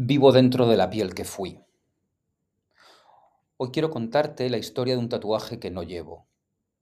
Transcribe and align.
Vivo 0.00 0.30
dentro 0.30 0.68
de 0.68 0.76
la 0.76 0.90
piel 0.90 1.12
que 1.12 1.24
fui. 1.24 1.60
Hoy 3.56 3.70
quiero 3.72 3.90
contarte 3.90 4.48
la 4.48 4.56
historia 4.56 4.94
de 4.94 5.00
un 5.00 5.08
tatuaje 5.08 5.58
que 5.58 5.72
no 5.72 5.82
llevo 5.82 6.28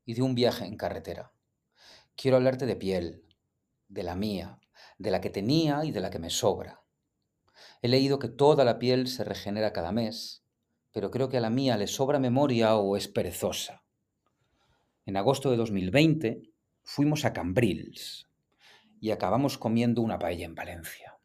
y 0.04 0.12
de 0.12 0.20
un 0.20 0.34
viaje 0.34 0.66
en 0.66 0.76
carretera. 0.76 1.32
Quiero 2.14 2.36
hablarte 2.36 2.66
de 2.66 2.76
piel, 2.76 3.24
de 3.88 4.02
la 4.02 4.16
mía, 4.16 4.60
de 4.98 5.10
la 5.10 5.22
que 5.22 5.30
tenía 5.30 5.82
y 5.86 5.92
de 5.92 6.00
la 6.00 6.10
que 6.10 6.18
me 6.18 6.28
sobra. 6.28 6.82
He 7.80 7.88
leído 7.88 8.18
que 8.18 8.28
toda 8.28 8.66
la 8.66 8.78
piel 8.78 9.08
se 9.08 9.24
regenera 9.24 9.72
cada 9.72 9.92
mes, 9.92 10.44
pero 10.92 11.10
creo 11.10 11.30
que 11.30 11.38
a 11.38 11.40
la 11.40 11.48
mía 11.48 11.78
le 11.78 11.86
sobra 11.86 12.18
memoria 12.18 12.76
o 12.76 12.98
es 12.98 13.08
perezosa. 13.08 13.82
En 15.06 15.16
agosto 15.16 15.50
de 15.50 15.56
2020 15.56 16.42
fuimos 16.82 17.24
a 17.24 17.32
Cambrils 17.32 18.28
y 19.00 19.10
acabamos 19.10 19.56
comiendo 19.56 20.02
una 20.02 20.18
paella 20.18 20.44
en 20.44 20.54
Valencia. 20.54 21.15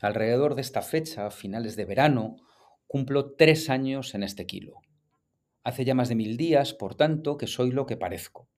Alrededor 0.00 0.54
de 0.54 0.60
esta 0.60 0.82
fecha, 0.82 1.26
a 1.26 1.30
finales 1.30 1.74
de 1.74 1.86
verano, 1.86 2.36
cumplo 2.86 3.34
tres 3.34 3.70
años 3.70 4.14
en 4.14 4.22
este 4.22 4.46
kilo. 4.46 4.80
Hace 5.64 5.86
ya 5.86 5.94
más 5.94 6.10
de 6.10 6.14
mil 6.14 6.36
días, 6.36 6.74
por 6.74 6.94
tanto, 6.94 7.38
que 7.38 7.46
soy 7.46 7.70
lo 7.70 7.86
que 7.86 7.96
parezco. 7.96 8.48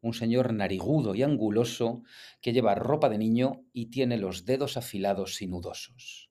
Un 0.00 0.14
señor 0.14 0.52
narigudo 0.52 1.16
y 1.16 1.24
anguloso 1.24 2.04
que 2.40 2.52
lleva 2.52 2.76
ropa 2.76 3.08
de 3.08 3.18
niño 3.18 3.64
y 3.72 3.86
tiene 3.86 4.18
los 4.18 4.44
dedos 4.44 4.76
afilados 4.76 5.42
y 5.42 5.48
nudosos. 5.48 6.30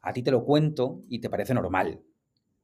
A 0.00 0.14
ti 0.14 0.22
te 0.22 0.30
lo 0.30 0.42
cuento 0.44 1.02
y 1.08 1.20
te 1.20 1.28
parece 1.28 1.52
normal. 1.52 2.02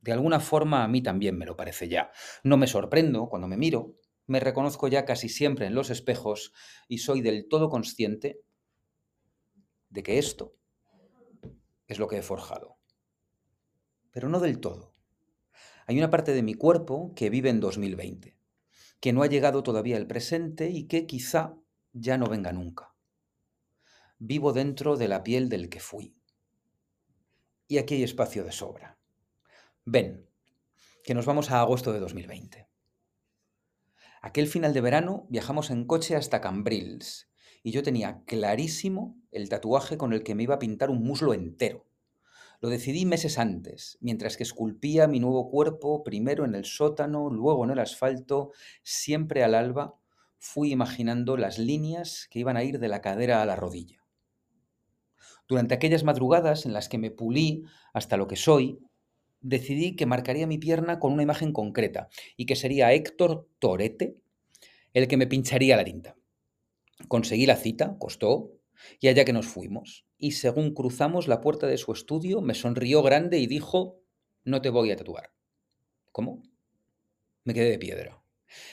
De 0.00 0.12
alguna 0.12 0.40
forma 0.40 0.82
a 0.82 0.88
mí 0.88 1.02
también 1.02 1.36
me 1.36 1.44
lo 1.44 1.56
parece 1.56 1.88
ya. 1.88 2.10
No 2.42 2.56
me 2.56 2.66
sorprendo 2.66 3.28
cuando 3.28 3.48
me 3.48 3.58
miro, 3.58 3.96
me 4.26 4.40
reconozco 4.40 4.88
ya 4.88 5.04
casi 5.04 5.28
siempre 5.28 5.66
en 5.66 5.74
los 5.74 5.90
espejos 5.90 6.52
y 6.88 6.98
soy 6.98 7.20
del 7.20 7.48
todo 7.48 7.68
consciente 7.68 8.40
de 9.90 10.02
que 10.02 10.18
esto 10.18 10.56
es 11.86 11.98
lo 11.98 12.08
que 12.08 12.18
he 12.18 12.22
forjado. 12.22 12.78
Pero 14.10 14.28
no 14.28 14.40
del 14.40 14.60
todo. 14.60 14.94
Hay 15.86 15.98
una 15.98 16.10
parte 16.10 16.32
de 16.32 16.42
mi 16.42 16.54
cuerpo 16.54 17.12
que 17.14 17.30
vive 17.30 17.50
en 17.50 17.60
2020, 17.60 18.36
que 19.00 19.12
no 19.12 19.22
ha 19.22 19.28
llegado 19.28 19.62
todavía 19.62 19.96
al 19.96 20.06
presente 20.06 20.70
y 20.70 20.88
que 20.88 21.06
quizá 21.06 21.56
ya 21.92 22.18
no 22.18 22.26
venga 22.26 22.52
nunca. 22.52 22.94
Vivo 24.18 24.52
dentro 24.52 24.96
de 24.96 25.08
la 25.08 25.22
piel 25.22 25.48
del 25.48 25.68
que 25.68 25.80
fui. 25.80 26.16
Y 27.68 27.78
aquí 27.78 27.94
hay 27.94 28.02
espacio 28.02 28.44
de 28.44 28.52
sobra. 28.52 28.98
Ven, 29.84 30.28
que 31.04 31.14
nos 31.14 31.26
vamos 31.26 31.50
a 31.50 31.60
agosto 31.60 31.92
de 31.92 32.00
2020. 32.00 32.68
Aquel 34.22 34.48
final 34.48 34.72
de 34.72 34.80
verano 34.80 35.26
viajamos 35.28 35.70
en 35.70 35.86
coche 35.86 36.16
hasta 36.16 36.40
Cambrils 36.40 37.28
y 37.66 37.72
yo 37.72 37.82
tenía 37.82 38.22
clarísimo 38.26 39.18
el 39.32 39.48
tatuaje 39.48 39.98
con 39.98 40.12
el 40.12 40.22
que 40.22 40.36
me 40.36 40.44
iba 40.44 40.54
a 40.54 40.60
pintar 40.60 40.88
un 40.88 41.02
muslo 41.02 41.34
entero. 41.34 41.84
Lo 42.60 42.68
decidí 42.68 43.04
meses 43.06 43.40
antes, 43.40 43.98
mientras 44.00 44.36
que 44.36 44.44
esculpía 44.44 45.08
mi 45.08 45.18
nuevo 45.18 45.50
cuerpo, 45.50 46.04
primero 46.04 46.44
en 46.44 46.54
el 46.54 46.64
sótano, 46.64 47.28
luego 47.28 47.64
en 47.64 47.72
el 47.72 47.80
asfalto, 47.80 48.52
siempre 48.84 49.42
al 49.42 49.56
alba, 49.56 49.96
fui 50.38 50.70
imaginando 50.70 51.36
las 51.36 51.58
líneas 51.58 52.28
que 52.30 52.38
iban 52.38 52.56
a 52.56 52.62
ir 52.62 52.78
de 52.78 52.86
la 52.86 53.00
cadera 53.00 53.42
a 53.42 53.46
la 53.46 53.56
rodilla. 53.56 54.04
Durante 55.48 55.74
aquellas 55.74 56.04
madrugadas 56.04 56.66
en 56.66 56.72
las 56.72 56.88
que 56.88 56.98
me 56.98 57.10
pulí 57.10 57.64
hasta 57.92 58.16
lo 58.16 58.28
que 58.28 58.36
soy, 58.36 58.78
decidí 59.40 59.96
que 59.96 60.06
marcaría 60.06 60.46
mi 60.46 60.58
pierna 60.58 61.00
con 61.00 61.12
una 61.12 61.24
imagen 61.24 61.52
concreta 61.52 62.10
y 62.36 62.46
que 62.46 62.54
sería 62.54 62.92
Héctor 62.92 63.48
Torete 63.58 64.18
el 64.92 65.08
que 65.08 65.16
me 65.16 65.26
pincharía 65.26 65.76
la 65.76 65.84
tinta. 65.84 66.14
Conseguí 67.08 67.46
la 67.46 67.56
cita, 67.56 67.96
costó, 67.98 68.52
y 69.00 69.08
allá 69.08 69.24
que 69.24 69.32
nos 69.32 69.46
fuimos. 69.46 70.06
Y 70.18 70.32
según 70.32 70.74
cruzamos 70.74 71.28
la 71.28 71.40
puerta 71.40 71.66
de 71.66 71.78
su 71.78 71.92
estudio, 71.92 72.40
me 72.40 72.54
sonrió 72.54 73.02
grande 73.02 73.38
y 73.38 73.46
dijo, 73.46 74.00
no 74.44 74.62
te 74.62 74.70
voy 74.70 74.90
a 74.90 74.96
tatuar. 74.96 75.32
¿Cómo? 76.12 76.42
Me 77.44 77.54
quedé 77.54 77.70
de 77.70 77.78
piedra. 77.78 78.22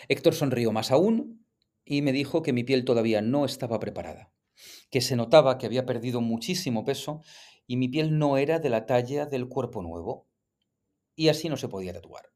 Héctor 0.08 0.34
sonrió 0.34 0.72
más 0.72 0.92
aún 0.92 1.46
y 1.86 2.02
me 2.02 2.12
dijo 2.12 2.42
que 2.42 2.54
mi 2.54 2.64
piel 2.64 2.86
todavía 2.86 3.22
no 3.22 3.46
estaba 3.46 3.80
preparada, 3.80 4.32
que 4.90 5.02
se 5.02 5.16
notaba 5.16 5.58
que 5.58 5.66
había 5.66 5.86
perdido 5.86 6.22
muchísimo 6.22 6.86
peso 6.86 7.22
y 7.68 7.78
mi 7.78 7.88
piel 7.88 8.18
no 8.18 8.38
era 8.38 8.60
de 8.60 8.70
la 8.70 8.86
talla 8.86 9.26
del 9.26 9.48
cuerpo 9.48 9.82
nuevo. 9.82 10.28
Y 11.16 11.30
así 11.30 11.50
no 11.50 11.58
se 11.58 11.68
podía 11.68 11.94
tatuar. 11.94 12.33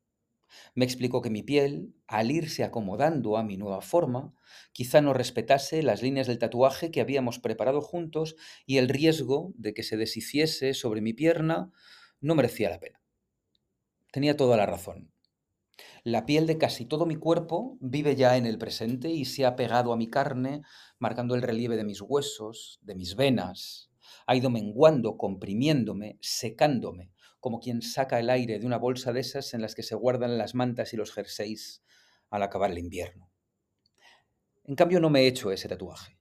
Me 0.76 0.86
explicó 0.86 1.22
que 1.22 1.30
mi 1.30 1.44
piel, 1.44 1.94
al 2.08 2.32
irse 2.32 2.64
acomodando 2.64 3.38
a 3.38 3.44
mi 3.44 3.58
nueva 3.58 3.82
forma, 3.82 4.34
quizá 4.72 5.02
no 5.02 5.14
respetase 5.14 5.84
las 5.84 6.02
líneas 6.02 6.28
del 6.28 6.40
tatuaje 6.40 6.92
que 6.92 7.02
habíamos 7.02 7.40
preparado 7.40 7.82
juntos 7.82 8.36
y 8.66 8.78
el 8.78 8.90
riesgo 8.90 9.54
de 9.56 9.74
que 9.74 9.84
se 9.84 9.98
deshiciese 9.98 10.74
sobre 10.74 11.02
mi 11.02 11.14
pierna 11.14 11.72
no 12.22 12.36
merecía 12.36 12.70
la 12.70 12.80
pena. 12.80 13.02
Tenía 14.12 14.38
toda 14.38 14.58
la 14.58 14.66
razón. 14.66 15.12
La 16.04 16.26
piel 16.26 16.48
de 16.48 16.58
casi 16.58 16.86
todo 16.86 17.06
mi 17.06 17.18
cuerpo 17.18 17.78
vive 17.82 18.16
ya 18.16 18.38
en 18.38 18.46
el 18.46 18.58
presente 18.58 19.10
y 19.10 19.26
se 19.26 19.46
ha 19.46 19.56
pegado 19.56 19.94
a 19.94 19.98
mi 19.98 20.10
carne, 20.10 20.62
marcando 21.00 21.36
el 21.36 21.42
relieve 21.42 21.76
de 21.76 21.84
mis 21.84 22.02
huesos, 22.02 22.80
de 22.82 22.96
mis 22.96 23.16
venas. 23.16 23.92
Ha 24.26 24.36
ido 24.36 24.50
menguando, 24.50 25.18
comprimiéndome, 25.18 26.18
secándome, 26.22 27.12
como 27.40 27.60
quien 27.60 27.82
saca 27.82 28.20
el 28.20 28.30
aire 28.30 28.60
de 28.60 28.66
una 28.66 28.78
bolsa 28.78 29.14
de 29.14 29.20
esas 29.20 29.54
en 29.54 29.62
las 29.62 29.76
que 29.76 29.84
se 29.84 29.96
guardan 29.96 30.38
las 30.38 30.56
mantas 30.56 30.94
y 30.94 30.98
los 30.98 31.14
jerseys 31.14 31.84
al 32.30 32.44
acabar 32.44 32.72
el 32.72 32.80
invierno. 32.80 33.32
En 34.64 34.76
cambio, 34.76 35.00
no 35.00 35.10
me 35.10 35.22
he 35.22 35.28
hecho 35.28 35.52
ese 35.52 35.70
tatuaje. 35.70 36.20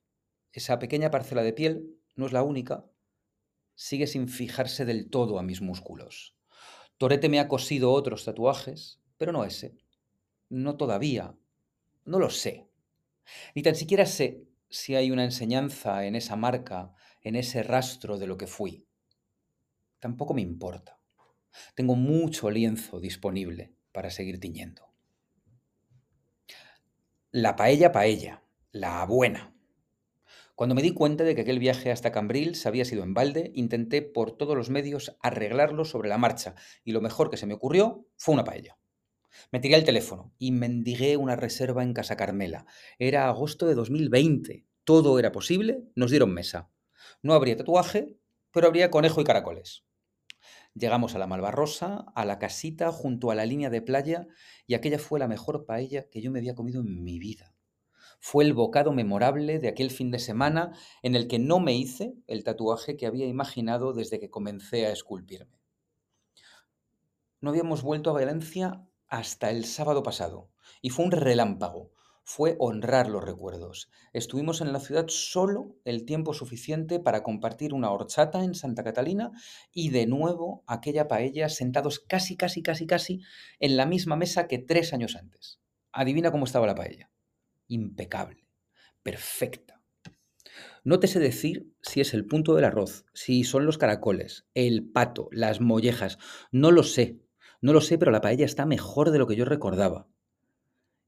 Esa 0.53 0.79
pequeña 0.79 1.11
parcela 1.11 1.43
de 1.43 1.53
piel 1.53 1.99
no 2.15 2.27
es 2.27 2.33
la 2.33 2.43
única, 2.43 2.87
sigue 3.75 4.07
sin 4.07 4.29
fijarse 4.29 4.85
del 4.85 5.11
todo 5.11 5.39
a 5.39 5.43
mis 5.43 5.61
músculos. 5.61 6.37
Torete 6.99 7.29
me 7.29 7.41
ha 7.41 7.49
cosido 7.49 7.93
otros 7.93 8.25
tatuajes, 8.25 9.01
pero 9.19 9.33
no 9.33 9.45
ese. 9.45 9.77
No 10.49 10.77
todavía. 10.77 11.37
No 12.05 12.19
lo 12.19 12.31
sé. 12.31 12.69
Ni 13.55 13.63
tan 13.63 13.75
siquiera 13.75 14.07
sé 14.07 14.47
si 14.71 14.95
hay 14.95 15.11
una 15.11 15.25
enseñanza 15.25 16.07
en 16.07 16.17
esa 16.17 16.37
marca, 16.37 16.95
en 17.21 17.37
ese 17.37 17.63
rastro 17.63 18.19
de 18.19 18.27
lo 18.27 18.37
que 18.37 18.47
fui. 18.47 18.87
Tampoco 19.99 20.35
me 20.35 20.41
importa. 20.41 20.99
Tengo 21.75 21.97
mucho 21.97 22.51
lienzo 22.51 23.01
disponible 23.01 23.73
para 23.93 24.11
seguir 24.11 24.41
tiñendo. 24.41 24.87
La 27.31 27.57
paella 27.57 27.93
paella, 27.93 28.43
la 28.73 29.05
buena. 29.05 29.55
Cuando 30.55 30.75
me 30.75 30.83
di 30.83 30.95
cuenta 30.95 31.23
de 31.23 31.35
que 31.35 31.43
aquel 31.43 31.59
viaje 31.59 31.91
hasta 31.91 32.13
Cambrils 32.13 32.65
había 32.65 32.87
sido 32.87 33.03
en 33.03 33.13
balde, 33.13 33.53
intenté 33.55 34.01
por 34.01 34.33
todos 34.39 34.57
los 34.57 34.71
medios 34.71 35.17
arreglarlo 35.21 35.85
sobre 35.85 36.09
la 36.09 36.17
marcha 36.17 36.55
y 36.83 36.93
lo 36.93 37.03
mejor 37.03 37.29
que 37.31 37.37
se 37.37 37.47
me 37.47 37.55
ocurrió 37.55 38.07
fue 38.17 38.35
una 38.35 38.45
paella. 38.45 38.79
Me 39.53 39.61
tiré 39.61 39.77
el 39.77 39.85
teléfono 39.85 40.33
y 40.39 40.53
mendigué 40.53 41.17
una 41.17 41.37
reserva 41.37 41.83
en 41.83 41.93
Casa 41.93 42.17
Carmela. 42.17 42.67
Era 42.99 43.29
agosto 43.29 43.67
de 43.67 43.75
2020. 43.75 44.67
Todo 44.85 45.19
era 45.19 45.33
posible, 45.33 45.83
nos 45.95 46.11
dieron 46.11 46.33
mesa. 46.33 46.71
No 47.23 47.35
habría 47.35 47.57
tatuaje, 47.57 48.17
pero 48.51 48.67
habría 48.67 48.91
conejo 48.91 49.21
y 49.21 49.25
caracoles. 49.25 49.86
Llegamos 50.79 51.15
a 51.15 51.19
la 51.19 51.27
Malvarrosa, 51.27 52.05
a 52.15 52.27
la 52.27 52.39
casita 52.39 52.93
junto 52.93 53.31
a 53.31 53.35
la 53.35 53.47
línea 53.47 53.71
de 53.71 53.81
playa, 53.81 54.29
y 54.67 54.75
aquella 54.75 54.99
fue 54.99 55.19
la 55.19 55.27
mejor 55.27 55.65
paella 55.65 56.11
que 56.11 56.21
yo 56.21 56.31
me 56.31 56.39
había 56.39 56.55
comido 56.55 56.83
en 56.83 57.03
mi 57.03 57.19
vida. 57.19 57.55
Fue 58.21 58.45
el 58.45 58.53
bocado 58.53 58.93
memorable 58.93 59.59
de 59.59 59.69
aquel 59.69 59.91
fin 59.91 60.11
de 60.11 60.19
semana 60.19 60.77
en 61.03 61.15
el 61.15 61.29
que 61.29 61.39
no 61.39 61.61
me 61.61 61.75
hice 61.75 62.15
el 62.27 62.45
tatuaje 62.45 62.99
que 62.99 63.07
había 63.07 63.27
imaginado 63.27 63.95
desde 63.95 64.21
que 64.21 64.29
comencé 64.29 64.85
a 64.85 64.93
esculpirme. 64.93 65.63
No 67.41 67.49
habíamos 67.49 67.83
vuelto 67.83 68.11
a 68.11 68.15
Valencia 68.15 68.87
hasta 69.09 69.49
el 69.49 69.65
sábado 69.65 70.03
pasado, 70.03 70.51
y 70.83 70.91
fue 70.91 71.07
un 71.07 71.13
relámpago, 71.13 71.93
fue 72.29 72.57
honrar 72.59 73.09
los 73.09 73.25
recuerdos. 73.25 73.89
Estuvimos 74.13 74.61
en 74.61 74.73
la 74.73 74.81
ciudad 74.81 75.07
solo 75.07 75.77
el 75.85 76.05
tiempo 76.05 76.35
suficiente 76.35 76.99
para 76.99 77.23
compartir 77.23 77.73
una 77.73 77.93
horchata 77.93 78.43
en 78.43 78.57
Santa 78.57 78.83
Catalina 78.83 79.31
y 79.73 79.91
de 79.91 80.09
nuevo 80.09 80.65
aquella 80.67 81.07
paella 81.07 81.49
sentados 81.49 82.01
casi, 82.01 82.37
casi, 82.37 82.65
casi, 82.65 82.85
casi 82.85 83.21
en 83.61 83.77
la 83.77 83.87
misma 83.87 84.17
mesa 84.17 84.49
que 84.49 84.59
tres 84.59 84.93
años 84.93 85.15
antes. 85.15 85.61
Adivina 85.93 86.33
cómo 86.33 86.47
estaba 86.47 86.67
la 86.67 86.75
paella. 86.75 87.13
Impecable, 87.69 88.49
perfecta. 89.05 89.81
No 90.83 90.99
te 90.99 91.07
sé 91.07 91.21
decir 91.21 91.73
si 91.81 92.01
es 92.01 92.13
el 92.13 92.27
punto 92.27 92.57
del 92.57 92.65
arroz, 92.65 93.07
si 93.15 93.45
son 93.45 93.67
los 93.67 93.79
caracoles, 93.79 94.49
el 94.55 94.85
pato, 94.85 95.29
las 95.31 95.61
mollejas. 95.61 96.19
No 96.51 96.73
lo 96.73 96.83
sé. 96.83 97.21
No 97.61 97.73
lo 97.73 97.81
sé, 97.81 97.99
pero 97.99 98.11
la 98.11 98.21
paella 98.21 98.45
está 98.45 98.67
mejor 98.67 99.13
de 99.13 99.19
lo 99.19 99.29
que 99.29 99.37
yo 99.37 99.45
recordaba 99.45 100.09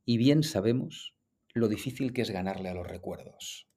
y 0.08 0.16
bien 0.16 0.42
sabemos 0.42 1.14
lo 1.52 1.68
difícil 1.68 2.14
que 2.14 2.22
es 2.22 2.30
ganarle 2.30 2.70
a 2.70 2.72
los 2.72 2.86
recuerdos. 2.86 3.67